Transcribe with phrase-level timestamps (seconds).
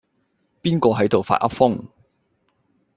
[0.63, 1.85] 邊個係度發噏風